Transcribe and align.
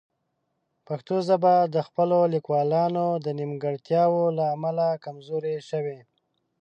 پښتو 0.87 1.15
ژبه 1.27 1.53
د 1.75 1.77
خپلو 1.87 2.19
لیکوالانو 2.33 3.05
د 3.25 3.27
نیمګړتیاوو 3.39 4.23
له 4.37 4.45
امله 4.55 4.87
کمزورې 5.05 5.55
شوې. 5.69 5.99